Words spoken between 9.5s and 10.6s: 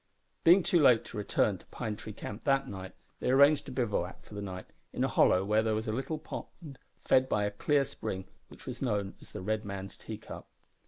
Man's Teacup.